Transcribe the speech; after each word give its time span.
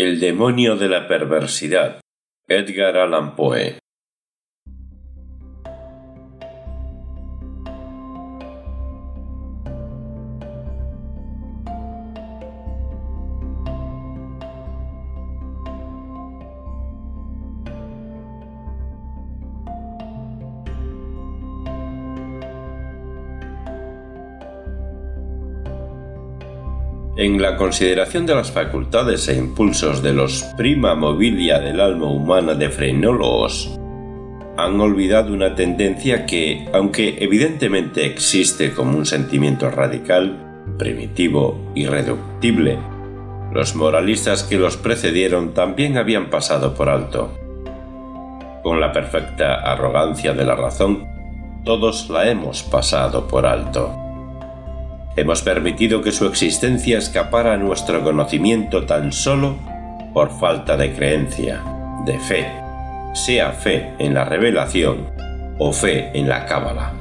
El 0.00 0.20
demonio 0.20 0.76
de 0.76 0.88
la 0.88 1.08
perversidad. 1.08 2.00
Edgar 2.46 2.96
Allan 2.98 3.34
Poe. 3.34 3.80
En 27.18 27.42
la 27.42 27.56
consideración 27.56 28.26
de 28.26 28.36
las 28.36 28.52
facultades 28.52 29.26
e 29.26 29.34
impulsos 29.34 30.04
de 30.04 30.12
los 30.12 30.44
prima 30.56 30.94
mobilia 30.94 31.58
del 31.58 31.80
alma 31.80 32.06
humana 32.06 32.54
de 32.54 32.68
frenólogos, 32.68 33.76
han 34.56 34.80
olvidado 34.80 35.32
una 35.34 35.56
tendencia 35.56 36.26
que, 36.26 36.68
aunque 36.72 37.16
evidentemente 37.18 38.06
existe 38.06 38.72
como 38.72 38.96
un 38.96 39.04
sentimiento 39.04 39.68
radical, 39.68 40.64
primitivo, 40.78 41.58
irreductible, 41.74 42.78
los 43.52 43.74
moralistas 43.74 44.44
que 44.44 44.56
los 44.56 44.76
precedieron 44.76 45.54
también 45.54 45.98
habían 45.98 46.30
pasado 46.30 46.74
por 46.74 46.88
alto. 46.88 47.36
Con 48.62 48.80
la 48.80 48.92
perfecta 48.92 49.56
arrogancia 49.56 50.34
de 50.34 50.44
la 50.44 50.54
razón, 50.54 51.04
todos 51.64 52.10
la 52.10 52.30
hemos 52.30 52.62
pasado 52.62 53.26
por 53.26 53.44
alto. 53.44 54.07
Hemos 55.18 55.42
permitido 55.42 56.00
que 56.00 56.12
su 56.12 56.26
existencia 56.26 56.96
escapara 56.96 57.54
a 57.54 57.56
nuestro 57.56 58.04
conocimiento 58.04 58.86
tan 58.86 59.12
solo 59.12 59.58
por 60.14 60.30
falta 60.30 60.76
de 60.76 60.92
creencia, 60.92 61.60
de 62.06 62.20
fe, 62.20 62.46
sea 63.14 63.50
fe 63.50 63.94
en 63.98 64.14
la 64.14 64.24
revelación 64.24 65.08
o 65.58 65.72
fe 65.72 66.12
en 66.14 66.28
la 66.28 66.46
cábala. 66.46 66.92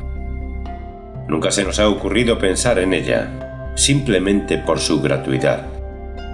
Nunca 1.28 1.52
se 1.52 1.64
nos 1.64 1.78
ha 1.78 1.88
ocurrido 1.88 2.40
pensar 2.40 2.80
en 2.80 2.96
ella, 2.96 3.30
simplemente 3.76 4.58
por 4.58 4.80
su 4.80 5.00
gratuidad. 5.00 5.68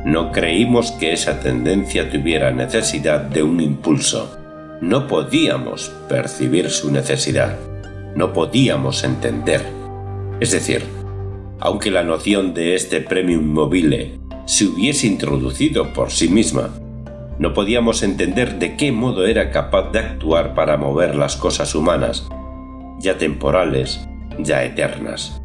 No 0.06 0.32
creímos 0.32 0.94
que 0.94 1.12
esa 1.12 1.42
tendencia 1.42 2.10
tuviera 2.10 2.52
necesidad 2.52 3.20
de 3.20 3.44
un 3.44 3.60
impulso. 3.60 4.38
No 4.80 5.06
podíamos 5.06 5.90
percibir 6.08 6.70
su 6.70 6.92
necesidad. 6.92 7.58
No 8.16 8.32
podíamos 8.32 9.04
entender. 9.04 9.66
Es 10.40 10.52
decir, 10.52 11.03
aunque 11.64 11.92
la 11.92 12.04
noción 12.04 12.54
de 12.54 12.76
este 12.76 13.00
premium 13.00 13.46
mobile 13.46 14.20
se 14.46 14.66
hubiese 14.66 15.08
introducido 15.08 15.94
por 15.94 16.12
sí 16.12 16.28
misma, 16.28 16.72
no 17.40 17.54
podíamos 17.54 18.04
entender 18.04 18.60
de 18.60 18.76
qué 18.76 18.92
modo 18.92 19.26
era 19.26 19.50
capaz 19.50 19.90
de 19.92 20.00
actuar 20.00 20.56
para 20.56 20.76
mover 20.76 21.16
las 21.16 21.38
cosas 21.38 21.74
humanas, 21.74 22.28
ya 23.00 23.18
temporales, 23.18 24.06
ya 24.40 24.66
eternas. 24.66 25.42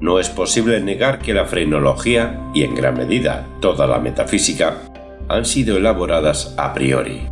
No 0.00 0.18
es 0.18 0.30
posible 0.30 0.80
negar 0.80 1.18
que 1.18 1.34
la 1.34 1.44
frenología, 1.44 2.40
y 2.54 2.62
en 2.62 2.74
gran 2.74 2.96
medida 2.96 3.46
toda 3.60 3.86
la 3.86 3.98
metafísica, 3.98 4.78
han 5.28 5.44
sido 5.44 5.76
elaboradas 5.76 6.54
a 6.56 6.72
priori. 6.72 7.26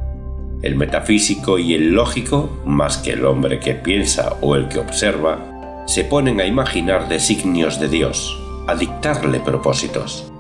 El 0.60 0.76
metafísico 0.76 1.58
y 1.58 1.72
el 1.72 1.92
lógico, 1.94 2.60
más 2.66 2.98
que 2.98 3.12
el 3.12 3.24
hombre 3.24 3.60
que 3.60 3.74
piensa 3.74 4.36
o 4.42 4.56
el 4.56 4.68
que 4.68 4.78
observa, 4.78 5.50
se 5.86 6.05
ponen 6.05 6.41
a 6.41 6.47
imaginar 6.47 7.09
designios 7.09 7.81
de 7.81 7.89
Dios, 7.89 8.39
a 8.67 8.75
dictarle 8.75 9.41
propósitos. 9.41 10.33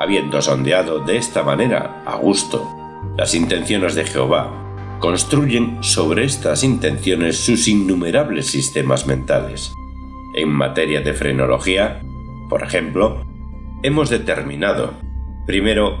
Habiendo 0.00 0.40
sondeado 0.42 1.00
de 1.00 1.16
esta 1.16 1.42
manera, 1.42 2.02
a 2.06 2.16
gusto, 2.16 2.68
las 3.16 3.34
intenciones 3.34 3.94
de 3.94 4.04
Jehová, 4.04 4.50
construyen 5.00 5.82
sobre 5.82 6.24
estas 6.24 6.64
intenciones 6.64 7.38
sus 7.38 7.68
innumerables 7.68 8.46
sistemas 8.46 9.06
mentales. 9.06 9.72
En 10.34 10.48
materia 10.48 11.00
de 11.00 11.12
frenología, 11.12 12.00
por 12.48 12.62
ejemplo, 12.62 13.24
hemos 13.82 14.10
determinado, 14.10 14.94
primero, 15.46 16.00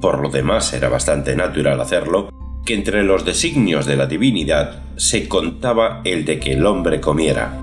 por 0.00 0.20
lo 0.20 0.28
demás 0.28 0.72
era 0.72 0.88
bastante 0.88 1.36
natural 1.36 1.80
hacerlo, 1.80 2.30
que 2.64 2.74
entre 2.74 3.02
los 3.02 3.24
designios 3.24 3.86
de 3.86 3.96
la 3.96 4.06
divinidad 4.06 4.82
se 4.96 5.28
contaba 5.28 6.00
el 6.04 6.24
de 6.24 6.38
que 6.38 6.52
el 6.52 6.66
hombre 6.66 7.00
comiera, 7.00 7.60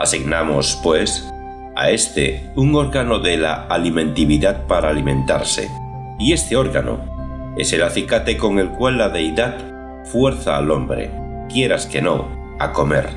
Asignamos, 0.00 0.80
pues, 0.82 1.30
a 1.76 1.90
este 1.90 2.50
un 2.56 2.74
órgano 2.74 3.18
de 3.18 3.36
la 3.36 3.66
alimentividad 3.66 4.66
para 4.66 4.88
alimentarse, 4.88 5.70
y 6.18 6.32
este 6.32 6.56
órgano 6.56 7.54
es 7.58 7.74
el 7.74 7.82
acicate 7.82 8.38
con 8.38 8.58
el 8.58 8.70
cual 8.70 8.96
la 8.96 9.10
deidad 9.10 9.58
fuerza 10.04 10.56
al 10.56 10.70
hombre, 10.70 11.10
quieras 11.50 11.84
que 11.84 12.00
no, 12.00 12.56
a 12.58 12.72
comer. 12.72 13.10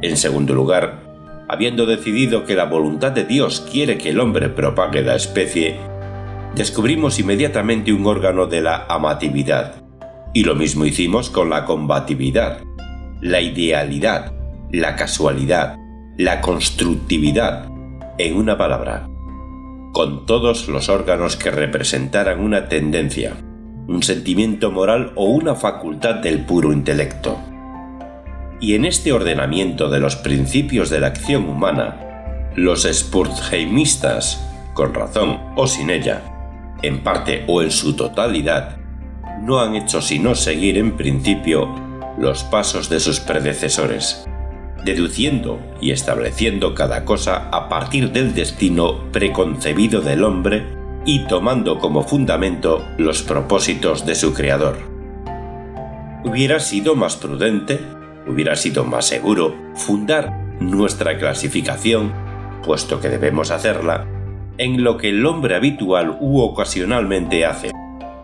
En 0.00 0.16
segundo 0.16 0.54
lugar, 0.54 1.00
habiendo 1.46 1.84
decidido 1.84 2.46
que 2.46 2.54
la 2.54 2.64
voluntad 2.64 3.12
de 3.12 3.24
Dios 3.24 3.68
quiere 3.70 3.98
que 3.98 4.08
el 4.08 4.20
hombre 4.20 4.48
propague 4.48 5.02
la 5.02 5.14
especie, 5.14 5.76
descubrimos 6.54 7.18
inmediatamente 7.18 7.92
un 7.92 8.06
órgano 8.06 8.46
de 8.46 8.62
la 8.62 8.86
amatividad, 8.88 9.74
y 10.32 10.44
lo 10.44 10.54
mismo 10.54 10.86
hicimos 10.86 11.28
con 11.28 11.50
la 11.50 11.66
combatividad, 11.66 12.62
la 13.20 13.42
idealidad, 13.42 14.32
la 14.72 14.96
casualidad, 14.96 15.76
la 16.18 16.40
constructividad, 16.40 17.70
en 18.18 18.36
una 18.36 18.58
palabra, 18.58 19.08
con 19.92 20.26
todos 20.26 20.66
los 20.66 20.88
órganos 20.88 21.36
que 21.36 21.52
representaran 21.52 22.40
una 22.40 22.68
tendencia, 22.68 23.36
un 23.86 24.02
sentimiento 24.02 24.72
moral 24.72 25.12
o 25.14 25.26
una 25.26 25.54
facultad 25.54 26.16
del 26.16 26.44
puro 26.44 26.72
intelecto. 26.72 27.38
Y 28.60 28.74
en 28.74 28.84
este 28.84 29.12
ordenamiento 29.12 29.90
de 29.90 30.00
los 30.00 30.16
principios 30.16 30.90
de 30.90 30.98
la 30.98 31.06
acción 31.06 31.48
humana, 31.48 32.50
los 32.56 32.82
Spurtheimistas, 32.82 34.44
con 34.74 34.94
razón 34.94 35.38
o 35.54 35.68
sin 35.68 35.88
ella, 35.88 36.22
en 36.82 37.04
parte 37.04 37.44
o 37.46 37.62
en 37.62 37.70
su 37.70 37.94
totalidad, 37.94 38.78
no 39.44 39.60
han 39.60 39.76
hecho 39.76 40.02
sino 40.02 40.34
seguir 40.34 40.78
en 40.78 40.96
principio 40.96 41.72
los 42.18 42.42
pasos 42.42 42.90
de 42.90 42.98
sus 42.98 43.20
predecesores 43.20 44.28
deduciendo 44.84 45.60
y 45.80 45.90
estableciendo 45.90 46.74
cada 46.74 47.04
cosa 47.04 47.48
a 47.50 47.68
partir 47.68 48.12
del 48.12 48.34
destino 48.34 49.10
preconcebido 49.12 50.00
del 50.00 50.24
hombre 50.24 50.64
y 51.04 51.20
tomando 51.26 51.78
como 51.78 52.02
fundamento 52.02 52.84
los 52.98 53.22
propósitos 53.22 54.06
de 54.06 54.14
su 54.14 54.34
creador. 54.34 54.76
Hubiera 56.24 56.60
sido 56.60 56.96
más 56.96 57.16
prudente, 57.16 57.80
hubiera 58.26 58.56
sido 58.56 58.84
más 58.84 59.06
seguro 59.06 59.54
fundar 59.74 60.30
nuestra 60.60 61.16
clasificación, 61.18 62.12
puesto 62.64 63.00
que 63.00 63.08
debemos 63.08 63.50
hacerla, 63.50 64.06
en 64.58 64.82
lo 64.82 64.96
que 64.96 65.10
el 65.10 65.24
hombre 65.24 65.54
habitual 65.54 66.18
u 66.20 66.40
ocasionalmente 66.40 67.46
hace, 67.46 67.70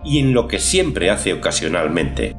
y 0.05 0.19
en 0.19 0.35
lo 0.35 0.49
que 0.49 0.59
siempre 0.59 1.11
hace 1.11 1.33
ocasionalmente, 1.33 2.37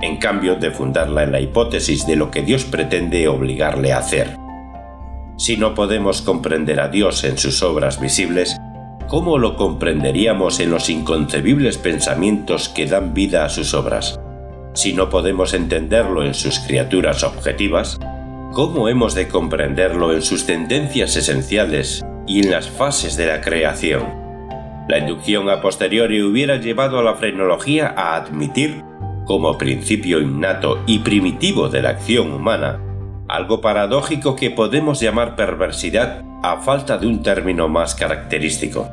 en 0.00 0.16
cambio 0.16 0.56
de 0.56 0.70
fundarla 0.70 1.22
en 1.22 1.32
la 1.32 1.40
hipótesis 1.40 2.06
de 2.06 2.16
lo 2.16 2.30
que 2.30 2.42
Dios 2.42 2.64
pretende 2.64 3.28
obligarle 3.28 3.92
a 3.92 3.98
hacer. 3.98 4.36
Si 5.36 5.56
no 5.56 5.74
podemos 5.74 6.22
comprender 6.22 6.80
a 6.80 6.88
Dios 6.88 7.24
en 7.24 7.38
sus 7.38 7.62
obras 7.62 8.00
visibles, 8.00 8.56
¿cómo 9.08 9.38
lo 9.38 9.56
comprenderíamos 9.56 10.60
en 10.60 10.70
los 10.70 10.88
inconcebibles 10.88 11.78
pensamientos 11.78 12.68
que 12.68 12.86
dan 12.86 13.12
vida 13.12 13.44
a 13.44 13.48
sus 13.48 13.74
obras? 13.74 14.20
Si 14.74 14.92
no 14.92 15.10
podemos 15.10 15.52
entenderlo 15.52 16.24
en 16.24 16.34
sus 16.34 16.58
criaturas 16.60 17.24
objetivas, 17.24 17.98
¿cómo 18.52 18.88
hemos 18.88 19.14
de 19.14 19.28
comprenderlo 19.28 20.12
en 20.14 20.22
sus 20.22 20.46
tendencias 20.46 21.16
esenciales 21.16 22.04
y 22.26 22.40
en 22.40 22.50
las 22.50 22.70
fases 22.70 23.16
de 23.16 23.26
la 23.26 23.40
creación? 23.40 24.22
La 24.88 24.98
inducción 24.98 25.48
a 25.50 25.60
posteriori 25.60 26.22
hubiera 26.22 26.56
llevado 26.56 26.98
a 26.98 27.02
la 27.02 27.14
frenología 27.14 27.94
a 27.96 28.16
admitir 28.16 28.82
como 29.26 29.58
principio 29.58 30.20
innato 30.20 30.82
y 30.86 31.00
primitivo 31.00 31.68
de 31.68 31.82
la 31.82 31.90
acción 31.90 32.32
humana, 32.32 32.80
algo 33.28 33.60
paradójico 33.60 34.36
que 34.36 34.50
podemos 34.50 35.00
llamar 35.00 35.36
perversidad 35.36 36.22
a 36.42 36.58
falta 36.58 36.98
de 36.98 37.06
un 37.06 37.22
término 37.22 37.68
más 37.68 37.94
característico. 37.94 38.88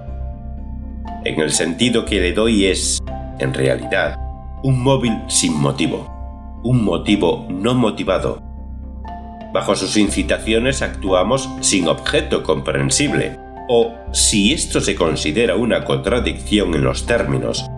En 1.26 1.42
el 1.42 1.52
sentido 1.52 2.06
que 2.06 2.22
le 2.22 2.34
doy 2.34 2.66
es, 2.66 3.00
en 3.40 3.54
realidad, 3.54 4.16
un 4.64 4.82
móvil 4.82 5.18
sin 5.28 5.60
motivo, 5.60 6.08
un 6.64 6.84
motivo 6.84 7.46
no 7.50 7.74
motivado. 7.74 8.42
Bajo 9.54 9.76
sus 9.76 9.98
incitaciones 9.98 10.82
actuamos 10.82 11.50
sin 11.62 11.88
objeto 11.88 12.44
comprensible, 12.44 13.38
o, 13.68 13.94
si 14.12 14.54
esto 14.54 14.82
se 14.82 14.96
considera 14.96 15.56
una 15.56 15.86
contradicción 15.86 16.74
en 16.76 16.84
los 16.84 17.06
términos, 17.06 17.69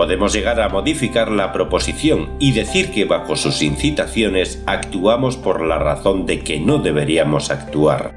podemos 0.00 0.32
llegar 0.32 0.62
a 0.62 0.70
modificar 0.70 1.30
la 1.30 1.52
proposición 1.52 2.30
y 2.38 2.52
decir 2.52 2.90
que 2.90 3.04
bajo 3.04 3.36
sus 3.36 3.60
incitaciones 3.60 4.62
actuamos 4.64 5.36
por 5.36 5.60
la 5.60 5.78
razón 5.78 6.24
de 6.24 6.40
que 6.40 6.58
no 6.58 6.78
deberíamos 6.78 7.50
actuar. 7.50 8.14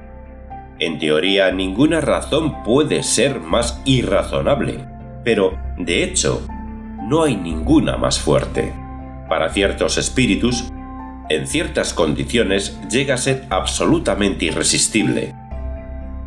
En 0.80 0.98
teoría, 0.98 1.52
ninguna 1.52 2.00
razón 2.00 2.64
puede 2.64 3.04
ser 3.04 3.42
más 3.42 3.82
irrazonable, 3.84 4.86
pero, 5.26 5.60
de 5.78 6.06
hecho, 6.06 6.48
no 7.02 7.24
hay 7.24 7.36
ninguna 7.36 7.98
más 7.98 8.18
fuerte. 8.18 8.72
Para 9.28 9.50
ciertos 9.50 9.98
espíritus, 9.98 10.72
en 11.28 11.48
ciertas 11.48 11.94
condiciones 11.94 12.80
llega 12.90 13.16
a 13.16 13.18
ser 13.18 13.44
absolutamente 13.50 14.46
irresistible. 14.46 15.36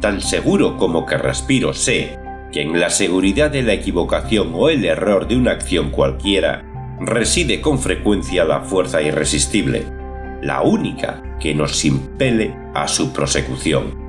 Tan 0.03 0.20
seguro 0.20 0.76
como 0.76 1.06
que 1.06 1.17
respiro 1.17 1.73
sé 1.73 2.25
que 2.52 2.62
en 2.62 2.78
la 2.78 2.90
seguridad 2.90 3.50
de 3.50 3.62
la 3.62 3.72
equivocación 3.72 4.50
o 4.54 4.69
el 4.69 4.84
error 4.84 5.28
de 5.28 5.37
una 5.37 5.52
acción 5.52 5.90
cualquiera 5.90 6.64
reside 7.00 7.60
con 7.60 7.78
frecuencia 7.78 8.44
la 8.44 8.60
fuerza 8.60 9.02
irresistible, 9.02 9.84
la 10.43 10.62
única 10.62 11.22
que 11.40 11.54
nos 11.54 11.84
impele 11.84 12.54
a 12.75 12.88
su 12.88 13.12
prosecución. 13.12 14.06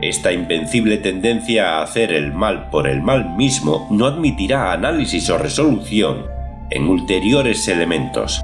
Esta 0.00 0.30
invencible 0.30 0.98
tendencia 0.98 1.78
a 1.78 1.82
hacer 1.82 2.12
el 2.12 2.32
mal 2.32 2.68
por 2.68 2.86
el 2.86 3.00
mal 3.00 3.34
mismo 3.36 3.88
no 3.90 4.06
admitirá 4.06 4.72
análisis 4.72 5.30
o 5.30 5.38
resolución 5.38 6.26
en 6.70 6.88
ulteriores 6.88 7.66
elementos. 7.68 8.42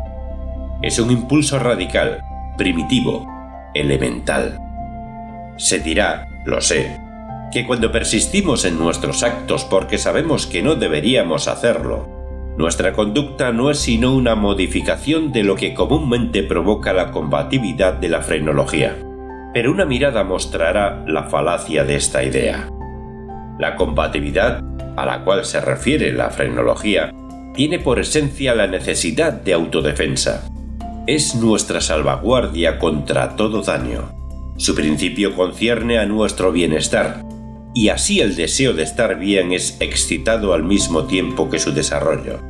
Es 0.81 0.99
un 0.99 1.10
impulso 1.10 1.58
radical, 1.58 2.22
primitivo, 2.56 3.26
elemental. 3.75 4.58
Se 5.58 5.81
dirá, 5.81 6.26
lo 6.46 6.60
sé, 6.60 6.99
que 7.52 7.66
cuando 7.66 7.93
persistimos 7.93 8.64
en 8.64 8.78
nuestros 8.78 9.22
actos 9.22 9.64
porque 9.64 9.99
sabemos 9.99 10.46
que 10.46 10.62
no 10.62 10.75
deberíamos 10.75 11.49
hacerlo, 11.49 12.08
nuestra 12.56 12.93
conducta 12.93 13.52
no 13.52 13.70
es 13.70 13.78
sino 13.78 14.14
una 14.14 14.34
modificación 14.34 15.32
de 15.32 15.43
lo 15.43 15.56
que 15.56 15.75
comúnmente 15.75 16.43
provoca 16.43 16.93
la 16.93 17.10
combatividad 17.10 17.94
de 17.94 18.08
la 18.08 18.22
frenología. 18.22 18.96
Pero 19.54 19.70
una 19.70 19.84
mirada 19.84 20.25
mostrará 20.25 21.04
la 21.06 21.25
falacia 21.25 21.84
de 21.84 21.96
esta 21.96 22.22
idea. 22.25 22.69
La 23.58 23.76
combatividad, 23.76 24.62
a 24.96 25.06
la 25.06 25.25
cual 25.25 25.44
se 25.44 25.60
refiere 25.60 26.12
la 26.12 26.31
frenología, 26.31 27.12
tiene 27.54 27.78
por 27.78 27.99
esencia 27.99 28.54
la 28.54 28.66
necesidad 28.66 29.32
de 29.32 29.52
autodefensa. 29.52 30.49
Es 31.06 31.34
nuestra 31.34 31.81
salvaguardia 31.81 32.78
contra 32.78 33.37
todo 33.37 33.62
daño. 33.62 34.10
Su 34.56 34.75
principio 34.75 35.34
concierne 35.34 35.99
a 35.99 36.06
nuestro 36.06 36.52
bienestar, 36.52 37.22
y 37.74 37.88
así 37.88 38.20
el 38.20 38.36
deseo 38.36 38.74
de 38.74 38.82
estar 38.82 39.19
bien 39.19 39.52
es 39.52 39.76
excitado 39.80 40.52
al 40.52 40.62
mismo 40.62 41.04
tiempo 41.04 41.48
que 41.48 41.58
su 41.58 41.72
desarrollo. 41.72 42.40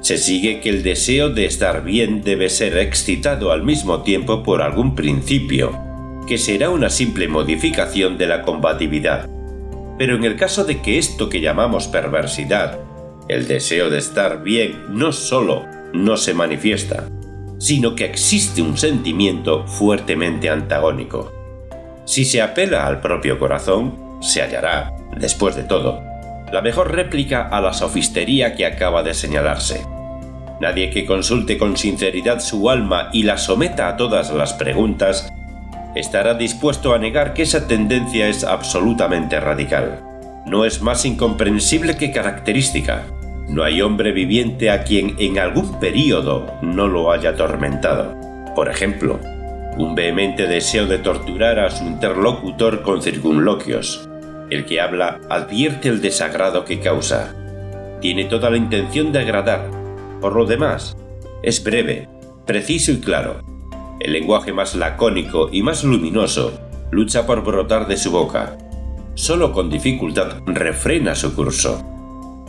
Se 0.00 0.18
sigue 0.18 0.60
que 0.60 0.68
el 0.68 0.82
deseo 0.82 1.30
de 1.30 1.46
estar 1.46 1.84
bien 1.84 2.22
debe 2.22 2.48
ser 2.48 2.76
excitado 2.78 3.52
al 3.52 3.62
mismo 3.62 4.02
tiempo 4.02 4.42
por 4.42 4.62
algún 4.62 4.94
principio, 4.94 5.78
que 6.26 6.38
será 6.38 6.70
una 6.70 6.90
simple 6.90 7.28
modificación 7.28 8.18
de 8.18 8.26
la 8.26 8.42
combatividad. 8.42 9.28
Pero 9.98 10.16
en 10.16 10.24
el 10.24 10.36
caso 10.36 10.64
de 10.64 10.80
que 10.80 10.98
esto 10.98 11.28
que 11.28 11.40
llamamos 11.40 11.88
perversidad, 11.88 12.80
el 13.28 13.46
deseo 13.46 13.88
de 13.90 13.98
estar 13.98 14.42
bien, 14.42 14.82
no 14.90 15.12
solo 15.12 15.64
no 15.94 16.16
se 16.16 16.34
manifiesta, 16.34 17.08
sino 17.58 17.94
que 17.94 18.04
existe 18.04 18.60
un 18.60 18.76
sentimiento 18.76 19.66
fuertemente 19.66 20.50
antagónico. 20.50 21.32
Si 22.04 22.26
se 22.26 22.42
apela 22.42 22.86
al 22.86 23.00
propio 23.00 23.38
corazón, 23.38 24.03
se 24.24 24.42
hallará, 24.42 24.92
después 25.16 25.54
de 25.54 25.64
todo, 25.64 26.02
la 26.50 26.62
mejor 26.62 26.94
réplica 26.94 27.48
a 27.48 27.60
la 27.60 27.72
sofistería 27.72 28.54
que 28.54 28.64
acaba 28.64 29.02
de 29.02 29.12
señalarse. 29.12 29.84
Nadie 30.60 30.90
que 30.90 31.04
consulte 31.04 31.58
con 31.58 31.76
sinceridad 31.76 32.40
su 32.40 32.70
alma 32.70 33.10
y 33.12 33.24
la 33.24 33.36
someta 33.36 33.88
a 33.88 33.96
todas 33.96 34.30
las 34.32 34.54
preguntas 34.54 35.32
estará 35.94 36.34
dispuesto 36.34 36.94
a 36.94 36.98
negar 36.98 37.34
que 37.34 37.42
esa 37.42 37.66
tendencia 37.66 38.28
es 38.28 38.44
absolutamente 38.44 39.38
radical. 39.40 40.00
No 40.46 40.64
es 40.64 40.80
más 40.80 41.04
incomprensible 41.04 41.96
que 41.96 42.12
característica. 42.12 43.02
No 43.48 43.62
hay 43.62 43.82
hombre 43.82 44.12
viviente 44.12 44.70
a 44.70 44.84
quien 44.84 45.16
en 45.18 45.38
algún 45.38 45.78
período 45.80 46.46
no 46.62 46.88
lo 46.88 47.12
haya 47.12 47.30
atormentado. 47.30 48.14
Por 48.54 48.70
ejemplo, 48.70 49.20
un 49.76 49.94
vehemente 49.94 50.46
deseo 50.46 50.86
de 50.86 50.98
torturar 50.98 51.58
a 51.58 51.70
su 51.70 51.84
interlocutor 51.84 52.82
con 52.82 53.02
circunloquios, 53.02 54.08
el 54.50 54.64
que 54.64 54.80
habla 54.80 55.20
advierte 55.28 55.88
el 55.88 56.00
desagrado 56.00 56.64
que 56.64 56.80
causa. 56.80 57.34
Tiene 58.00 58.24
toda 58.24 58.50
la 58.50 58.56
intención 58.56 59.12
de 59.12 59.20
agradar. 59.20 59.70
Por 60.20 60.34
lo 60.34 60.46
demás, 60.46 60.96
es 61.42 61.62
breve, 61.62 62.08
preciso 62.46 62.92
y 62.92 63.00
claro. 63.00 63.40
El 64.00 64.12
lenguaje 64.12 64.52
más 64.52 64.74
lacónico 64.74 65.48
y 65.50 65.62
más 65.62 65.84
luminoso 65.84 66.60
lucha 66.90 67.26
por 67.26 67.42
brotar 67.42 67.86
de 67.88 67.96
su 67.96 68.10
boca. 68.10 68.56
Solo 69.14 69.52
con 69.52 69.70
dificultad 69.70 70.42
refrena 70.46 71.14
su 71.14 71.34
curso. 71.34 71.84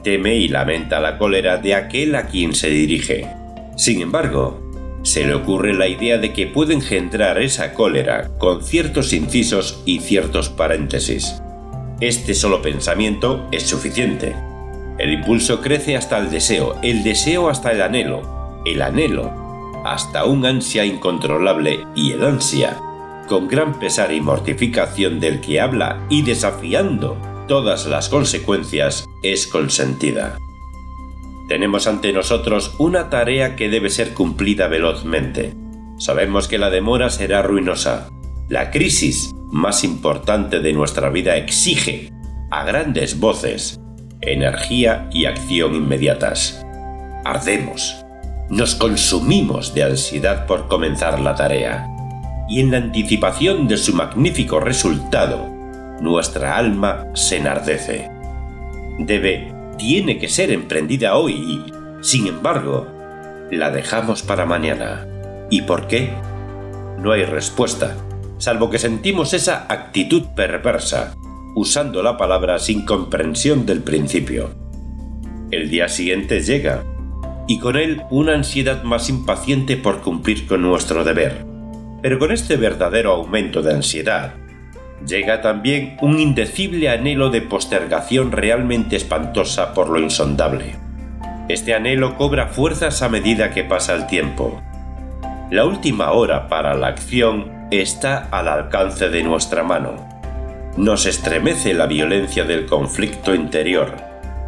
Teme 0.04 0.36
y 0.36 0.48
lamenta 0.48 1.00
la 1.00 1.18
cólera 1.18 1.58
de 1.58 1.74
aquel 1.74 2.16
a 2.16 2.28
quien 2.28 2.54
se 2.54 2.70
dirige. 2.70 3.28
Sin 3.76 4.02
embargo, 4.02 4.62
se 5.04 5.26
le 5.26 5.34
ocurre 5.34 5.74
la 5.74 5.88
idea 5.88 6.18
de 6.18 6.34
que 6.34 6.48
puede 6.48 6.74
engendrar 6.74 7.42
esa 7.42 7.74
cólera 7.74 8.32
con 8.38 8.64
ciertos 8.64 9.14
incisos 9.14 9.82
y 9.86 10.00
ciertos 10.00 10.50
paréntesis. 10.50 11.42
Este 12.02 12.34
solo 12.34 12.62
pensamiento 12.62 13.48
es 13.52 13.64
suficiente. 13.64 14.36
El 14.98 15.14
impulso 15.14 15.62
crece 15.62 15.96
hasta 15.96 16.18
el 16.18 16.30
deseo, 16.30 16.76
el 16.82 17.04
deseo 17.04 17.50
hasta 17.50 17.72
el 17.72 17.82
anhelo, 17.82 18.62
el 18.66 18.82
anhelo 18.82 19.46
hasta 19.86 20.26
un 20.26 20.46
ansia 20.46 20.84
incontrolable 20.84 21.86
y 21.96 22.12
el 22.12 22.24
ansia, 22.24 22.78
con 23.28 23.48
gran 23.48 23.80
pesar 23.80 24.12
y 24.12 24.20
mortificación 24.20 25.20
del 25.20 25.42
que 25.42 25.62
habla 25.62 26.04
y 26.10 26.24
desafiando 26.24 27.18
todas 27.48 27.86
las 27.86 28.10
consecuencias, 28.10 29.06
es 29.22 29.46
consentida. 29.46 30.40
Tenemos 31.48 31.86
ante 31.86 32.12
nosotros 32.12 32.74
una 32.80 33.12
tarea 33.12 33.56
que 33.56 33.70
debe 33.70 33.92
ser 33.92 34.16
cumplida 34.16 34.68
velozmente. 34.68 35.54
Sabemos 36.00 36.48
que 36.48 36.58
la 36.58 36.72
demora 36.72 37.12
será 37.12 37.44
ruinosa. 37.44 38.10
La 38.50 38.72
crisis 38.72 39.35
más 39.52 39.84
importante 39.84 40.60
de 40.60 40.74
nuestra 40.74 41.10
vida 41.10 41.38
exige, 41.38 42.12
a 42.52 42.64
grandes 42.64 43.20
voces, 43.20 43.80
energía 44.22 45.08
y 45.12 45.26
acción 45.26 45.76
inmediatas. 45.76 46.66
Ardemos, 47.24 48.06
nos 48.50 48.76
consumimos 48.76 49.74
de 49.74 49.84
ansiedad 49.84 50.46
por 50.46 50.68
comenzar 50.68 51.20
la 51.20 51.36
tarea, 51.36 51.88
y 52.48 52.60
en 52.60 52.72
la 52.72 52.78
anticipación 52.78 53.68
de 53.68 53.78
su 53.78 53.94
magnífico 53.94 54.60
resultado, 54.60 55.48
nuestra 56.02 56.58
alma 56.58 57.08
se 57.14 57.38
enardece. 57.38 58.10
Debe, 59.00 59.54
tiene 59.78 60.18
que 60.20 60.30
ser 60.30 60.52
emprendida 60.52 61.16
hoy 61.16 61.34
y, 61.34 62.04
sin 62.04 62.28
embargo, 62.28 62.88
la 63.52 63.72
dejamos 63.72 64.22
para 64.22 64.46
mañana. 64.46 65.08
¿Y 65.50 65.64
por 65.64 65.88
qué? 65.88 66.12
No 67.00 67.12
hay 67.12 67.24
respuesta 67.26 67.96
salvo 68.38 68.70
que 68.70 68.80
sentimos 68.80 69.34
esa 69.34 69.66
actitud 69.70 70.24
perversa, 70.36 71.16
usando 71.56 72.04
la 72.04 72.18
palabra 72.18 72.60
sin 72.60 72.86
comprensión 72.86 73.66
del 73.66 73.82
principio. 73.82 74.52
El 75.52 75.70
día 75.70 75.88
siguiente 75.88 76.42
llega, 76.42 76.84
y 77.48 77.60
con 77.60 77.78
él 77.78 78.04
una 78.10 78.34
ansiedad 78.34 78.84
más 78.84 79.10
impaciente 79.10 79.78
por 79.78 80.02
cumplir 80.02 80.48
con 80.48 80.62
nuestro 80.62 81.04
deber. 81.04 81.46
Pero 82.02 82.20
con 82.20 82.32
este 82.32 82.58
verdadero 82.58 83.14
aumento 83.14 83.62
de 83.62 83.74
ansiedad, 83.74 84.34
llega 85.08 85.42
también 85.42 85.98
un 86.02 86.20
indecible 86.20 86.90
anhelo 86.90 87.30
de 87.30 87.42
postergación 87.42 88.32
realmente 88.32 88.96
espantosa 88.96 89.74
por 89.74 89.90
lo 89.90 90.00
insondable. 90.00 90.76
Este 91.48 91.76
anhelo 91.76 92.16
cobra 92.18 92.48
fuerzas 92.48 93.02
a 93.02 93.10
medida 93.10 93.52
que 93.52 93.64
pasa 93.64 93.94
el 93.94 94.08
tiempo. 94.08 94.62
La 95.52 95.66
última 95.66 96.12
hora 96.12 96.48
para 96.48 96.74
la 96.74 96.88
acción 96.88 97.55
está 97.72 98.28
al 98.32 98.48
alcance 98.48 99.10
de 99.10 99.24
nuestra 99.24 99.64
mano. 99.64 100.08
Nos 100.78 101.06
estremece 101.06 101.74
la 101.74 101.88
violencia 101.88 102.44
del 102.44 102.66
conflicto 102.66 103.34
interior, 103.34 103.96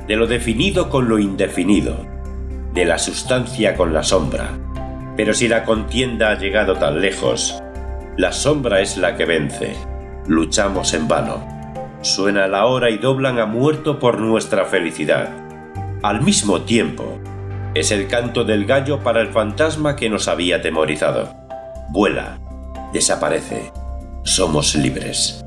de 0.08 0.16
lo 0.16 0.28
definido 0.28 0.90
con 0.90 1.10
lo 1.10 1.20
indefinido, 1.20 2.06
de 2.74 2.86
la 2.86 3.00
sustancia 3.00 3.76
con 3.76 3.94
la 3.94 4.04
sombra. 4.04 4.50
Pero 5.16 5.34
si 5.34 5.48
la 5.48 5.64
contienda 5.64 6.30
ha 6.30 6.38
llegado 6.38 6.76
tan 6.76 7.02
lejos, 7.02 7.62
la 8.18 8.32
sombra 8.32 8.82
es 8.82 8.98
la 8.98 9.16
que 9.16 9.26
vence. 9.26 9.76
Luchamos 10.28 10.94
en 10.94 11.08
vano. 11.08 11.46
Suena 12.02 12.48
la 12.48 12.66
hora 12.66 12.90
y 12.90 12.98
doblan 12.98 13.40
a 13.40 13.46
muerto 13.46 13.98
por 13.98 14.20
nuestra 14.20 14.66
felicidad. 14.66 15.30
Al 16.04 16.22
mismo 16.22 16.62
tiempo, 16.62 17.18
es 17.74 17.92
el 17.92 18.08
canto 18.08 18.44
del 18.44 18.66
gallo 18.66 19.00
para 19.00 19.22
el 19.22 19.30
fantasma 19.30 19.96
que 19.96 20.10
nos 20.10 20.28
había 20.28 20.62
temorizado. 20.62 21.34
Vuela, 21.90 22.38
desaparece. 22.94 23.72
Somos 24.24 24.76
libres. 24.76 25.46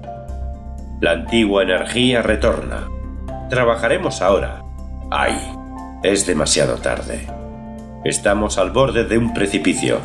La 1.00 1.12
antigua 1.12 1.62
energía 1.62 2.23
retorna. 2.23 2.88
Trabajaremos 3.49 4.23
ahora. 4.23 4.62
¡Ay! 5.11 5.35
Es 6.02 6.26
demasiado 6.26 6.76
tarde. 6.76 7.26
Estamos 8.04 8.59
al 8.59 8.70
borde 8.70 9.04
de 9.04 9.18
un 9.18 9.35
precipicio. 9.35 10.00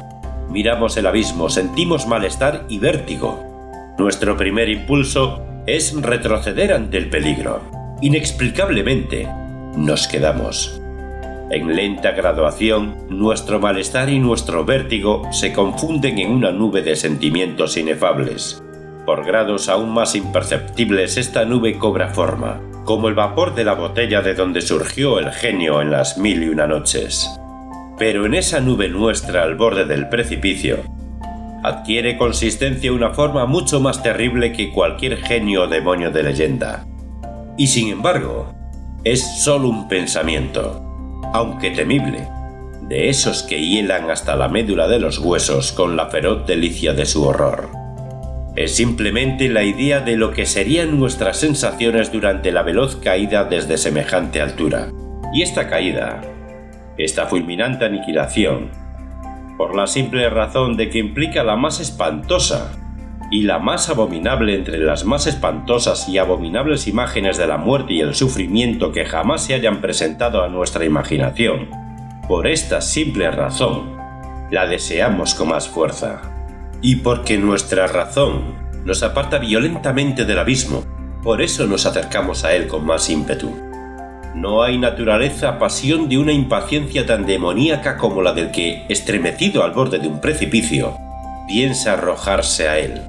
Miramos 0.49 0.97
el 0.97 1.07
abismo, 1.07 1.49
sentimos 1.49 2.07
malestar 2.07 2.65
y 2.69 2.79
vértigo. 2.79 3.93
Nuestro 3.97 4.35
primer 4.35 4.69
impulso 4.69 5.41
es 5.65 5.99
retroceder 6.01 6.73
ante 6.73 6.97
el 6.97 7.09
peligro. 7.09 7.61
Inexplicablemente, 8.01 9.27
nos 9.75 10.07
quedamos. 10.07 10.81
En 11.51 11.75
lenta 11.75 12.11
graduación, 12.11 12.95
nuestro 13.09 13.59
malestar 13.59 14.09
y 14.09 14.17
nuestro 14.19 14.65
vértigo 14.65 15.31
se 15.31 15.53
confunden 15.53 16.17
en 16.17 16.31
una 16.31 16.51
nube 16.51 16.81
de 16.81 16.95
sentimientos 16.95 17.77
inefables. 17.77 18.63
Por 19.05 19.23
grados 19.23 19.69
aún 19.69 19.93
más 19.93 20.15
imperceptibles 20.15 21.17
esta 21.17 21.45
nube 21.45 21.77
cobra 21.77 22.07
forma, 22.09 22.61
como 22.83 23.09
el 23.09 23.13
vapor 23.13 23.53
de 23.53 23.63
la 23.63 23.75
botella 23.75 24.23
de 24.23 24.33
donde 24.33 24.61
surgió 24.61 25.19
el 25.19 25.31
genio 25.31 25.83
en 25.83 25.91
las 25.91 26.17
mil 26.17 26.41
y 26.41 26.49
una 26.49 26.65
noches. 26.65 27.29
Pero 27.99 28.25
en 28.25 28.33
esa 28.33 28.59
nube 28.59 28.89
nuestra 28.89 29.43
al 29.43 29.55
borde 29.55 29.85
del 29.85 30.09
precipicio, 30.09 30.77
adquiere 31.63 32.17
consistencia 32.17 32.91
una 32.91 33.11
forma 33.11 33.45
mucho 33.45 33.79
más 33.79 34.01
terrible 34.01 34.51
que 34.51 34.71
cualquier 34.71 35.17
genio 35.17 35.63
o 35.63 35.67
demonio 35.67 36.09
de 36.09 36.23
leyenda. 36.23 36.87
Y 37.55 37.67
sin 37.67 37.89
embargo, 37.89 38.53
es 39.03 39.43
solo 39.43 39.69
un 39.69 39.87
pensamiento, 39.87 40.84
aunque 41.33 41.71
temible, 41.71 42.27
de 42.81 43.09
esos 43.09 43.43
que 43.43 43.59
hielan 43.59 44.09
hasta 44.11 44.35
la 44.35 44.47
médula 44.47 44.87
de 44.87 44.99
los 44.99 45.19
huesos 45.19 45.71
con 45.71 45.95
la 45.95 46.07
feroz 46.07 46.45
delicia 46.45 46.93
de 46.93 47.05
su 47.05 47.23
horror. 47.25 47.69
Es 48.55 48.75
simplemente 48.75 49.49
la 49.49 49.63
idea 49.63 49.99
de 49.99 50.15
lo 50.15 50.31
que 50.31 50.45
serían 50.45 50.97
nuestras 50.99 51.37
sensaciones 51.37 52.11
durante 52.11 52.51
la 52.51 52.61
veloz 52.61 52.95
caída 52.95 53.43
desde 53.43 53.77
semejante 53.77 54.41
altura. 54.41 54.91
Y 55.33 55.41
esta 55.41 55.67
caída, 55.67 56.21
esta 56.97 57.25
fulminante 57.25 57.85
aniquilación, 57.85 58.69
por 59.57 59.75
la 59.75 59.87
simple 59.87 60.29
razón 60.29 60.77
de 60.77 60.89
que 60.89 60.99
implica 60.99 61.43
la 61.43 61.55
más 61.55 61.79
espantosa 61.79 62.71
y 63.31 63.41
la 63.41 63.59
más 63.59 63.89
abominable 63.89 64.55
entre 64.55 64.77
las 64.79 65.05
más 65.05 65.27
espantosas 65.27 66.07
y 66.07 66.17
abominables 66.17 66.87
imágenes 66.87 67.37
de 67.37 67.47
la 67.47 67.57
muerte 67.57 67.93
y 67.93 68.01
el 68.01 68.15
sufrimiento 68.15 68.91
que 68.91 69.05
jamás 69.05 69.43
se 69.43 69.53
hayan 69.53 69.81
presentado 69.81 70.43
a 70.43 70.49
nuestra 70.49 70.85
imaginación. 70.85 71.69
Por 72.27 72.47
esta 72.47 72.81
simple 72.81 73.29
razón, 73.31 73.95
la 74.51 74.67
deseamos 74.67 75.33
con 75.33 75.49
más 75.49 75.67
fuerza. 75.67 76.21
Y 76.81 76.97
porque 76.97 77.37
nuestra 77.37 77.87
razón 77.87 78.55
nos 78.83 79.01
aparta 79.01 79.39
violentamente 79.39 80.25
del 80.25 80.39
abismo, 80.39 80.83
por 81.23 81.41
eso 81.41 81.65
nos 81.65 81.85
acercamos 81.85 82.43
a 82.43 82.53
él 82.53 82.67
con 82.67 82.85
más 82.85 83.09
ímpetu. 83.09 83.51
No 84.35 84.61
hay 84.63 84.77
naturaleza 84.77 85.57
pasión 85.57 86.09
de 86.09 86.17
una 86.17 86.33
impaciencia 86.33 87.05
tan 87.05 87.25
demoníaca 87.25 87.97
como 87.97 88.21
la 88.21 88.33
del 88.33 88.51
que, 88.51 88.85
estremecido 88.89 89.63
al 89.63 89.71
borde 89.71 89.97
de 89.97 90.07
un 90.07 90.19
precipicio, 90.19 90.95
piensa 91.47 91.93
arrojarse 91.93 92.67
a 92.67 92.77
él. 92.77 93.01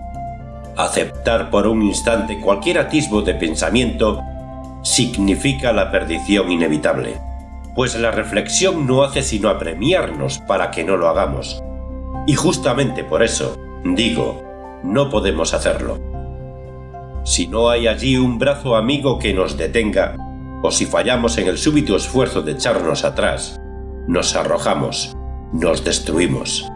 Aceptar 0.77 1.49
por 1.49 1.67
un 1.67 1.83
instante 1.83 2.39
cualquier 2.39 2.79
atisbo 2.79 3.23
de 3.23 3.35
pensamiento 3.35 4.21
significa 4.83 5.73
la 5.73 5.91
perdición 5.91 6.53
inevitable, 6.53 7.19
pues 7.75 7.99
la 7.99 8.11
reflexión 8.11 8.87
no 8.87 9.03
hace 9.03 9.23
sino 9.23 9.49
apremiarnos 9.49 10.39
para 10.41 10.71
que 10.71 10.85
no 10.85 10.99
lo 10.99 11.09
hagamos. 11.09 11.63
Y 12.27 12.35
justamente 12.35 13.05
por 13.05 13.23
eso, 13.23 13.57
digo, 13.85 14.43
no 14.85 15.09
podemos 15.09 15.55
hacerlo. 15.55 15.99
Si 17.25 17.49
no 17.49 17.71
hay 17.71 17.89
allí 17.89 18.19
un 18.19 18.39
brazo 18.39 18.77
amigo 18.77 19.19
que 19.19 19.33
nos 19.33 19.57
detenga, 19.57 20.15
o 20.63 20.71
si 20.71 20.85
fallamos 20.85 21.39
en 21.39 21.49
el 21.49 21.57
súbito 21.57 21.97
esfuerzo 21.97 22.43
de 22.43 22.53
echarnos 22.53 23.03
atrás, 23.03 23.59
nos 24.07 24.37
arrojamos, 24.37 25.17
nos 25.55 25.85
destruimos. 25.85 26.69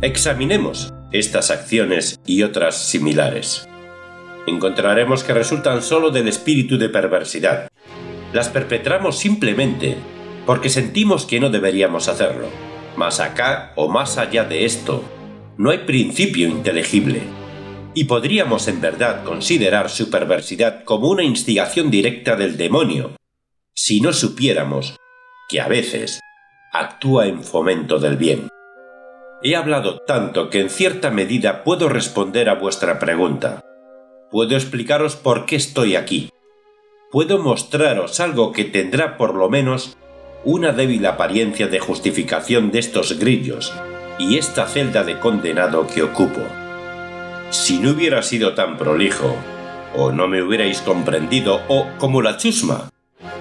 Examinemos 0.00 0.95
estas 1.12 1.50
acciones 1.50 2.20
y 2.26 2.42
otras 2.42 2.76
similares. 2.88 3.68
Encontraremos 4.46 5.24
que 5.24 5.34
resultan 5.34 5.82
solo 5.82 6.10
del 6.10 6.28
espíritu 6.28 6.78
de 6.78 6.88
perversidad. 6.88 7.68
Las 8.32 8.48
perpetramos 8.48 9.18
simplemente 9.18 9.96
porque 10.46 10.68
sentimos 10.68 11.26
que 11.26 11.40
no 11.40 11.50
deberíamos 11.50 12.08
hacerlo. 12.08 12.48
Más 12.96 13.20
acá 13.20 13.72
o 13.76 13.88
más 13.88 14.16
allá 14.18 14.44
de 14.44 14.64
esto, 14.64 15.02
no 15.58 15.70
hay 15.70 15.78
principio 15.78 16.48
inteligible. 16.48 17.22
Y 17.94 18.04
podríamos 18.04 18.68
en 18.68 18.80
verdad 18.80 19.24
considerar 19.24 19.90
su 19.90 20.10
perversidad 20.10 20.84
como 20.84 21.08
una 21.08 21.24
instigación 21.24 21.90
directa 21.90 22.36
del 22.36 22.56
demonio, 22.56 23.16
si 23.74 24.00
no 24.00 24.12
supiéramos 24.12 24.96
que 25.48 25.60
a 25.60 25.68
veces 25.68 26.20
actúa 26.72 27.26
en 27.26 27.42
fomento 27.42 27.98
del 27.98 28.16
bien. 28.16 28.48
He 29.48 29.54
hablado 29.54 30.00
tanto 30.00 30.50
que 30.50 30.58
en 30.58 30.70
cierta 30.70 31.12
medida 31.12 31.62
puedo 31.62 31.88
responder 31.88 32.48
a 32.48 32.56
vuestra 32.56 32.98
pregunta. 32.98 33.60
Puedo 34.28 34.56
explicaros 34.56 35.14
por 35.14 35.46
qué 35.46 35.54
estoy 35.54 35.94
aquí. 35.94 36.30
Puedo 37.12 37.38
mostraros 37.38 38.18
algo 38.18 38.50
que 38.50 38.64
tendrá 38.64 39.16
por 39.16 39.36
lo 39.36 39.48
menos 39.48 39.96
una 40.42 40.72
débil 40.72 41.06
apariencia 41.06 41.68
de 41.68 41.78
justificación 41.78 42.72
de 42.72 42.80
estos 42.80 43.20
grillos 43.20 43.72
y 44.18 44.36
esta 44.36 44.66
celda 44.66 45.04
de 45.04 45.20
condenado 45.20 45.86
que 45.86 46.02
ocupo. 46.02 46.40
Si 47.50 47.78
no 47.78 47.90
hubiera 47.90 48.24
sido 48.24 48.54
tan 48.54 48.76
prolijo, 48.76 49.32
o 49.94 50.10
no 50.10 50.26
me 50.26 50.42
hubierais 50.42 50.80
comprendido, 50.80 51.60
o, 51.68 51.86
como 51.98 52.20
la 52.20 52.36
chusma, 52.36 52.90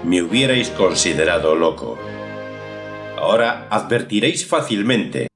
me 0.03 0.21
hubierais 0.21 0.69
considerado 0.69 1.55
loco. 1.55 1.97
Ahora 3.17 3.65
advertiréis 3.71 4.45
fácilmente 4.45 5.29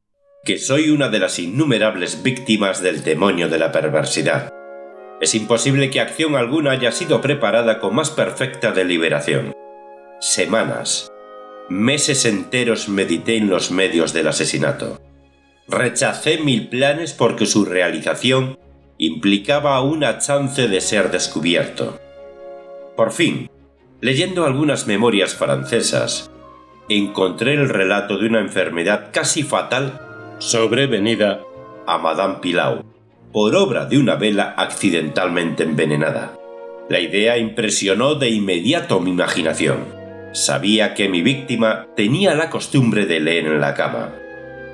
que 0.44 0.58
soy 0.58 0.90
una 0.90 1.10
de 1.10 1.20
las 1.20 1.38
innumerables 1.40 2.24
víctimas 2.24 2.82
del 2.82 3.04
demonio 3.04 3.50
de 3.50 3.60
la 3.60 3.72
perversidad. 3.72 4.54
Es 5.22 5.36
imposible 5.36 5.90
que 5.90 6.00
acción 6.00 6.36
alguna 6.36 6.72
haya 6.72 6.92
sido 6.92 7.22
preparada 7.22 7.80
con 7.80 7.94
más 7.96 8.10
perfecta 8.10 8.72
deliberación. 8.72 9.54
Semanas, 10.22 11.12
meses 11.68 12.26
enteros 12.26 12.88
medité 12.88 13.36
en 13.36 13.50
los 13.50 13.70
medios 13.72 14.14
del 14.14 14.28
asesinato. 14.28 15.02
Rechacé 15.68 16.38
mil 16.38 16.70
planes 16.70 17.14
porque 17.14 17.46
su 17.46 17.66
realización 17.66 18.58
implicaba 18.98 19.82
una 19.82 20.20
chance 20.20 20.68
de 20.68 20.82
ser 20.82 21.12
descubierto. 21.12 22.00
Por 22.96 23.12
fin, 23.12 23.50
leyendo 24.02 24.46
algunas 24.46 24.88
memorias 24.88 25.36
francesas, 25.36 26.32
encontré 26.88 27.54
el 27.54 27.70
relato 27.70 28.18
de 28.18 28.28
una 28.28 28.40
enfermedad 28.40 29.10
casi 29.14 29.44
fatal 29.44 30.09
sobrevenida 30.40 31.42
a 31.86 31.98
Madame 31.98 32.36
Pilau 32.42 32.84
por 33.32 33.56
obra 33.56 33.86
de 33.86 33.98
una 33.98 34.16
vela 34.16 34.56
accidentalmente 34.58 35.64
envenenada. 35.64 36.36
La 36.90 37.00
idea 37.00 37.38
impresionó 37.38 38.16
de 38.16 38.30
inmediato 38.30 39.00
mi 39.00 39.12
imaginación. 39.12 39.86
Sabía 40.32 40.94
que 40.96 41.10
mi 41.10 41.22
víctima 41.22 41.88
tenía 41.96 42.34
la 42.34 42.50
costumbre 42.50 43.06
de 43.06 43.20
leer 43.20 43.46
en 43.46 43.62
la 43.62 43.76
cama. 43.76 44.16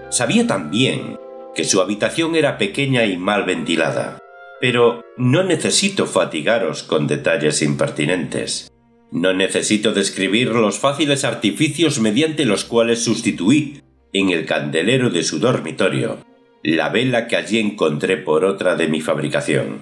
Sabía 0.09 0.47
también 0.47 1.17
que 1.53 1.65
su 1.65 1.81
habitación 1.81 2.35
era 2.35 2.57
pequeña 2.57 3.05
y 3.05 3.17
mal 3.17 3.43
ventilada. 3.43 4.19
Pero 4.61 5.01
no 5.17 5.43
necesito 5.43 6.05
fatigaros 6.05 6.83
con 6.83 7.07
detalles 7.07 7.61
impertinentes. 7.61 8.69
No 9.11 9.33
necesito 9.33 9.93
describir 9.93 10.49
los 10.49 10.79
fáciles 10.79 11.23
artificios 11.25 11.99
mediante 11.99 12.45
los 12.45 12.63
cuales 12.63 13.03
sustituí 13.03 13.81
en 14.17 14.29
el 14.29 14.45
candelero 14.45 15.09
de 15.09 15.23
su 15.23 15.39
dormitorio 15.39 16.19
la 16.63 16.87
vela 16.87 17.27
que 17.27 17.35
allí 17.35 17.59
encontré 17.59 18.15
por 18.15 18.45
otra 18.45 18.77
de 18.77 18.87
mi 18.87 19.01
fabricación. 19.01 19.81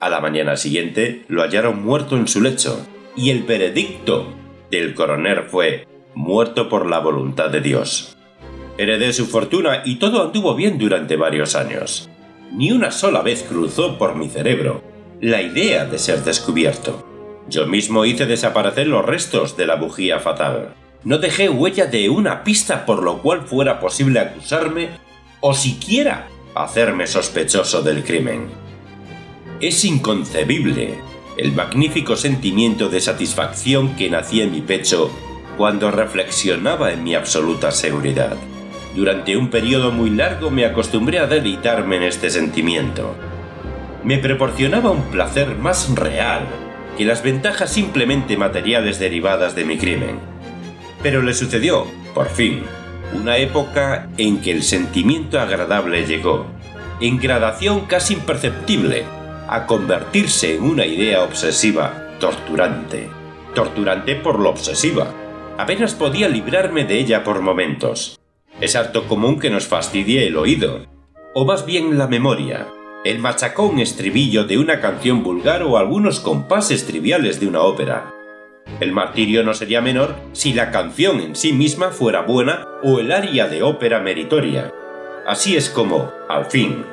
A 0.00 0.10
la 0.10 0.20
mañana 0.20 0.56
siguiente 0.56 1.22
lo 1.28 1.42
hallaron 1.42 1.84
muerto 1.84 2.16
en 2.16 2.26
su 2.26 2.40
lecho, 2.42 2.84
y 3.16 3.30
el 3.30 3.44
veredicto 3.44 4.34
del 4.72 4.92
coronel 4.94 5.44
fue 5.44 5.86
muerto 6.16 6.68
por 6.68 6.90
la 6.90 6.98
voluntad 6.98 7.48
de 7.48 7.60
Dios. 7.60 8.16
Heredé 8.76 9.12
su 9.12 9.26
fortuna 9.26 9.82
y 9.84 10.00
todo 10.00 10.20
anduvo 10.20 10.56
bien 10.56 10.76
durante 10.76 11.14
varios 11.14 11.54
años. 11.54 12.10
Ni 12.52 12.72
una 12.72 12.90
sola 12.90 13.22
vez 13.22 13.44
cruzó 13.48 13.98
por 13.98 14.16
mi 14.16 14.28
cerebro 14.28 14.82
la 15.20 15.40
idea 15.42 15.84
de 15.84 16.00
ser 16.00 16.24
descubierto. 16.24 17.06
Yo 17.48 17.68
mismo 17.68 18.04
hice 18.04 18.26
desaparecer 18.26 18.88
los 18.88 19.06
restos 19.06 19.56
de 19.56 19.66
la 19.66 19.76
bujía 19.76 20.18
fatal 20.18 20.74
no 21.04 21.18
dejé 21.18 21.50
huella 21.50 21.86
de 21.86 22.08
una 22.08 22.44
pista 22.44 22.86
por 22.86 23.02
lo 23.02 23.20
cual 23.20 23.42
fuera 23.42 23.78
posible 23.78 24.20
acusarme 24.20 24.88
o 25.40 25.52
siquiera 25.52 26.28
hacerme 26.54 27.06
sospechoso 27.06 27.82
del 27.82 28.04
crimen. 28.04 28.48
Es 29.60 29.84
inconcebible 29.84 30.94
el 31.36 31.52
magnífico 31.52 32.16
sentimiento 32.16 32.88
de 32.88 33.00
satisfacción 33.00 33.96
que 33.96 34.08
nacía 34.08 34.44
en 34.44 34.52
mi 34.52 34.62
pecho 34.62 35.10
cuando 35.58 35.90
reflexionaba 35.90 36.92
en 36.92 37.04
mi 37.04 37.14
absoluta 37.14 37.70
seguridad. 37.70 38.36
Durante 38.96 39.36
un 39.36 39.50
periodo 39.50 39.90
muy 39.92 40.10
largo 40.10 40.50
me 40.50 40.64
acostumbré 40.64 41.18
a 41.18 41.26
deleitarme 41.26 41.96
en 41.96 42.04
este 42.04 42.30
sentimiento. 42.30 43.14
Me 44.04 44.18
proporcionaba 44.18 44.90
un 44.90 45.02
placer 45.04 45.56
más 45.56 45.94
real 45.94 46.46
que 46.96 47.04
las 47.04 47.22
ventajas 47.22 47.70
simplemente 47.70 48.36
materiales 48.36 48.98
derivadas 48.98 49.54
de 49.54 49.64
mi 49.64 49.76
crimen 49.76 50.33
pero 51.04 51.22
le 51.22 51.34
sucedió, 51.34 51.86
por 52.14 52.28
fin, 52.28 52.64
una 53.12 53.36
época 53.36 54.08
en 54.18 54.40
que 54.40 54.50
el 54.50 54.64
sentimiento 54.64 55.38
agradable 55.38 56.04
llegó, 56.04 56.46
en 57.00 57.20
gradación 57.20 57.82
casi 57.82 58.14
imperceptible, 58.14 59.04
a 59.46 59.66
convertirse 59.66 60.56
en 60.56 60.64
una 60.64 60.84
idea 60.84 61.22
obsesiva, 61.22 62.08
torturante. 62.18 63.08
Torturante 63.54 64.16
por 64.16 64.40
lo 64.40 64.50
obsesiva, 64.50 65.14
Apenas 65.56 65.94
podía 65.94 66.28
librarme 66.28 66.84
de 66.84 66.98
ella 66.98 67.22
por 67.22 67.40
momentos. 67.40 68.18
Es 68.60 68.74
harto 68.74 69.06
común 69.06 69.38
que 69.38 69.50
nos 69.50 69.66
fastidie 69.66 70.26
el 70.26 70.36
oído, 70.36 70.86
o 71.32 71.44
más 71.44 71.64
bien 71.64 71.96
la 71.96 72.08
memoria, 72.08 72.66
el 73.04 73.20
machacón 73.20 73.78
estribillo 73.78 74.44
de 74.44 74.58
una 74.58 74.80
canción 74.80 75.22
vulgar 75.22 75.62
o 75.62 75.78
algunos 75.78 76.18
compases 76.18 76.86
triviales 76.86 77.38
de 77.38 77.46
una 77.46 77.60
ópera. 77.60 78.13
El 78.80 78.92
martirio 78.92 79.44
no 79.44 79.54
sería 79.54 79.80
menor 79.80 80.16
si 80.32 80.52
la 80.52 80.70
canción 80.70 81.20
en 81.20 81.36
sí 81.36 81.52
misma 81.52 81.90
fuera 81.90 82.22
buena 82.22 82.66
o 82.82 82.98
el 82.98 83.12
aria 83.12 83.46
de 83.46 83.62
ópera 83.62 84.00
meritoria. 84.00 84.72
Así 85.26 85.56
es 85.56 85.70
como, 85.70 86.10
al 86.28 86.46
fin, 86.46 86.84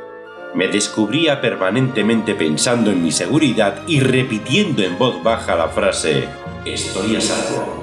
me 0.54 0.68
descubría 0.68 1.42
permanentemente 1.42 2.36
pensando 2.36 2.92
en 2.92 3.04
mi 3.04 3.12
seguridad 3.12 3.82
y 3.88 4.00
repitiendo 4.00 4.84
en 4.84 4.98
voz 4.98 5.24
baja 5.24 5.56
la 5.56 5.70
frase 5.70 6.28
Estoy 6.66 7.16
a 7.16 7.22
salvo. 7.22 7.82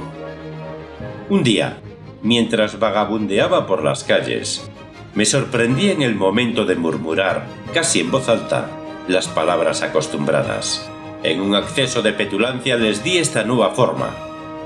Un 1.29 1.43
día, 1.43 1.79
mientras 2.23 2.79
vagabundeaba 2.79 3.67
por 3.67 3.83
las 3.83 4.05
calles, 4.05 4.71
me 5.15 5.25
sorprendí 5.25 5.91
en 5.91 6.03
el 6.03 6.15
momento 6.15 6.65
de 6.65 6.77
murmurar, 6.77 7.45
casi 7.75 8.01
en 8.01 8.11
voz 8.11 8.29
alta, 8.29 8.71
las 9.09 9.27
palabras 9.27 9.83
acostumbradas. 9.83 10.89
En 11.25 11.41
un 11.41 11.57
acceso 11.57 12.01
de 12.01 12.13
petulancia 12.13 12.77
les 12.77 13.03
di 13.03 13.19
esta 13.19 13.43
nueva 13.43 13.75
forma. 13.75 14.15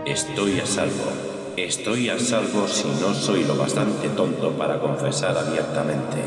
Estoy 0.05 0.61
a 0.61 0.67
salvo. 0.67 1.11
Estoy 1.57 2.11
a 2.11 2.19
salvo 2.19 2.69
si 2.69 2.89
no 3.01 3.15
soy 3.15 3.45
lo 3.45 3.57
bastante 3.57 4.11
tonto 4.11 4.51
para 4.53 4.79
confesar 4.79 5.39
abiertamente. 5.39 6.19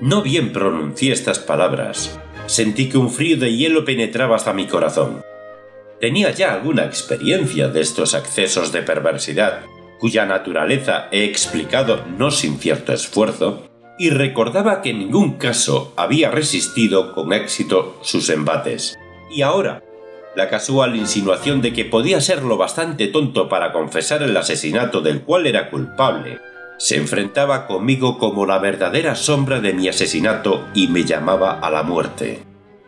No 0.00 0.22
bien 0.22 0.52
pronuncié 0.52 1.12
estas 1.12 1.40
palabras, 1.40 2.20
sentí 2.46 2.88
que 2.88 2.98
un 2.98 3.10
frío 3.10 3.36
de 3.36 3.56
hielo 3.56 3.84
penetraba 3.84 4.36
hasta 4.36 4.52
mi 4.52 4.68
corazón. 4.68 5.24
Tenía 6.00 6.30
ya 6.30 6.54
alguna 6.54 6.84
experiencia 6.84 7.66
de 7.66 7.80
estos 7.80 8.14
accesos 8.14 8.70
de 8.70 8.82
perversidad, 8.82 9.62
cuya 9.98 10.24
naturaleza 10.24 11.08
he 11.10 11.24
explicado 11.24 12.04
no 12.16 12.30
sin 12.30 12.58
cierto 12.58 12.92
esfuerzo, 12.92 13.68
y 13.98 14.10
recordaba 14.10 14.82
que 14.82 14.90
en 14.90 14.98
ningún 14.98 15.34
caso 15.34 15.92
había 15.96 16.30
resistido 16.30 17.12
con 17.12 17.32
éxito 17.32 17.96
sus 18.02 18.28
embates. 18.30 18.98
Y 19.30 19.42
ahora, 19.42 19.82
la 20.34 20.48
casual 20.48 20.96
insinuación 20.96 21.62
de 21.62 21.72
que 21.72 21.84
podía 21.84 22.20
ser 22.20 22.42
lo 22.42 22.56
bastante 22.56 23.06
tonto 23.08 23.48
para 23.48 23.72
confesar 23.72 24.22
el 24.22 24.36
asesinato 24.36 25.00
del 25.00 25.22
cual 25.22 25.46
era 25.46 25.70
culpable, 25.70 26.40
se 26.76 26.96
enfrentaba 26.96 27.66
conmigo 27.66 28.18
como 28.18 28.46
la 28.46 28.58
verdadera 28.58 29.14
sombra 29.14 29.60
de 29.60 29.72
mi 29.72 29.88
asesinato 29.88 30.66
y 30.74 30.88
me 30.88 31.04
llamaba 31.04 31.60
a 31.60 31.70
la 31.70 31.84
muerte. 31.84 32.42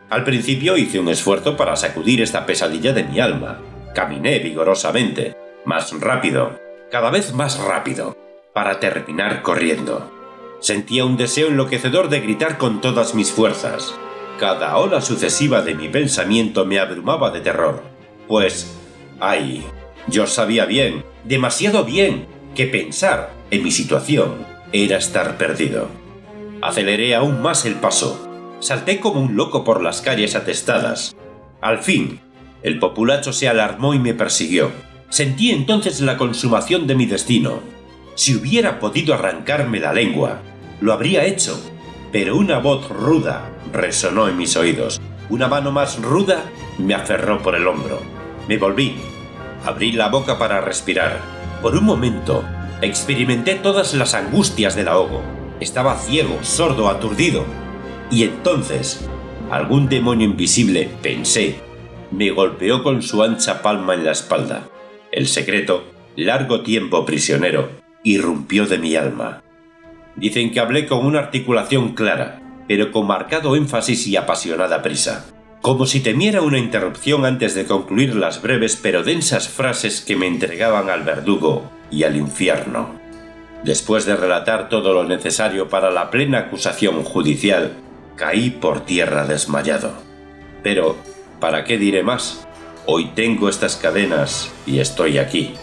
Al 0.09 0.23
principio 0.23 0.77
hice 0.77 0.99
un 0.99 1.09
esfuerzo 1.09 1.55
para 1.55 1.75
sacudir 1.75 2.21
esta 2.21 2.45
pesadilla 2.45 2.91
de 2.91 3.03
mi 3.03 3.19
alma. 3.19 3.59
Caminé 3.95 4.39
vigorosamente, 4.39 5.35
más 5.65 5.97
rápido, 5.99 6.59
cada 6.91 7.09
vez 7.09 7.33
más 7.33 7.59
rápido, 7.59 8.15
para 8.53 8.79
terminar 8.79 9.41
corriendo. 9.41 10.16
Sentía 10.59 11.05
un 11.05 11.17
deseo 11.17 11.47
enloquecedor 11.47 12.09
de 12.09 12.19
gritar 12.19 12.57
con 12.57 12.81
todas 12.81 13.13
mis 13.15 13.31
fuerzas. 13.31 13.93
Cada 14.39 14.77
ola 14.77 15.01
sucesiva 15.01 15.61
de 15.61 15.75
mi 15.75 15.87
pensamiento 15.87 16.65
me 16.65 16.79
abrumaba 16.79 17.31
de 17.31 17.41
terror, 17.41 17.83
pues, 18.27 18.75
ay, 19.19 19.63
yo 20.07 20.27
sabía 20.27 20.65
bien, 20.65 21.03
demasiado 21.23 21.83
bien, 21.83 22.27
que 22.55 22.65
pensar 22.65 23.31
en 23.51 23.63
mi 23.63 23.71
situación 23.71 24.45
era 24.73 24.97
estar 24.97 25.37
perdido. 25.37 25.87
Aceleré 26.61 27.15
aún 27.15 27.41
más 27.41 27.65
el 27.65 27.75
paso. 27.75 28.27
Salté 28.59 28.99
como 28.99 29.21
un 29.21 29.35
loco 29.35 29.63
por 29.63 29.81
las 29.81 30.01
calles 30.01 30.35
atestadas. 30.35 31.15
Al 31.61 31.79
fin, 31.79 32.19
el 32.63 32.79
populacho 32.79 33.31
se 33.31 33.47
alarmó 33.47 33.93
y 33.93 33.99
me 33.99 34.13
persiguió. 34.13 34.71
Sentí 35.09 35.51
entonces 35.51 36.01
la 36.01 36.17
consumación 36.17 36.87
de 36.87 36.95
mi 36.95 37.05
destino. 37.05 37.61
Si 38.17 38.33
hubiera 38.35 38.79
podido 38.79 39.13
arrancarme 39.13 39.79
la 39.79 39.93
lengua, 39.93 40.41
lo 40.81 40.91
habría 40.91 41.25
hecho, 41.25 41.55
pero 42.11 42.35
una 42.35 42.57
voz 42.57 42.89
ruda 42.89 43.51
resonó 43.71 44.27
en 44.27 44.35
mis 44.35 44.57
oídos. 44.57 44.99
Una 45.29 45.47
mano 45.47 45.71
más 45.71 46.01
ruda 46.01 46.43
me 46.79 46.95
aferró 46.95 47.43
por 47.43 47.53
el 47.53 47.67
hombro. 47.67 48.01
Me 48.47 48.57
volví. 48.57 48.95
Abrí 49.63 49.91
la 49.91 50.09
boca 50.09 50.39
para 50.39 50.61
respirar. 50.61 51.19
Por 51.61 51.77
un 51.77 51.83
momento, 51.83 52.43
experimenté 52.81 53.53
todas 53.53 53.93
las 53.93 54.15
angustias 54.15 54.75
del 54.75 54.87
ahogo. 54.87 55.21
Estaba 55.59 55.95
ciego, 55.95 56.39
sordo, 56.41 56.89
aturdido. 56.89 57.45
Y 58.09 58.23
entonces, 58.23 59.07
algún 59.51 59.89
demonio 59.89 60.25
invisible, 60.25 60.89
pensé, 61.03 61.59
me 62.09 62.31
golpeó 62.31 62.81
con 62.81 63.03
su 63.03 63.21
ancha 63.21 63.61
palma 63.61 63.93
en 63.93 64.05
la 64.05 64.13
espalda. 64.13 64.67
El 65.11 65.27
secreto, 65.27 65.83
largo 66.15 66.63
tiempo 66.63 67.05
prisionero, 67.05 67.76
irrumpió 68.11 68.65
de 68.65 68.77
mi 68.77 68.95
alma. 68.95 69.43
Dicen 70.15 70.51
que 70.51 70.59
hablé 70.59 70.87
con 70.87 71.05
una 71.05 71.19
articulación 71.19 71.93
clara, 71.93 72.41
pero 72.67 72.91
con 72.91 73.05
marcado 73.05 73.55
énfasis 73.55 74.07
y 74.07 74.15
apasionada 74.15 74.81
prisa, 74.81 75.25
como 75.61 75.85
si 75.85 75.99
temiera 75.99 76.41
una 76.41 76.57
interrupción 76.57 77.25
antes 77.25 77.53
de 77.53 77.65
concluir 77.65 78.15
las 78.15 78.41
breves 78.41 78.79
pero 78.81 79.03
densas 79.03 79.49
frases 79.49 80.01
que 80.01 80.15
me 80.15 80.27
entregaban 80.27 80.89
al 80.89 81.03
verdugo 81.03 81.69
y 81.91 82.03
al 82.03 82.15
infierno. 82.15 82.97
Después 83.63 84.05
de 84.05 84.15
relatar 84.15 84.69
todo 84.69 84.93
lo 84.93 85.03
necesario 85.03 85.67
para 85.67 85.91
la 85.91 86.09
plena 86.09 86.39
acusación 86.39 87.03
judicial, 87.03 87.73
caí 88.15 88.51
por 88.51 88.85
tierra 88.85 89.25
desmayado. 89.25 89.91
Pero, 90.63 90.95
¿para 91.39 91.65
qué 91.65 91.77
diré 91.77 92.03
más? 92.03 92.47
Hoy 92.85 93.11
tengo 93.15 93.49
estas 93.49 93.75
cadenas 93.75 94.51
y 94.65 94.79
estoy 94.79 95.17
aquí. 95.17 95.53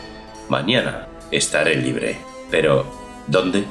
Mañana 0.51 1.09
estaré 1.31 1.77
libre. 1.77 2.34
Pero, 2.51 2.85
¿dónde? 3.27 3.65